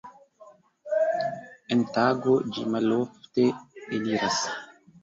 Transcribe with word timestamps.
En 1.75 1.85
tago 1.99 2.35
ĝi 2.57 2.67
malofte 2.73 3.49
eliras. 4.01 4.43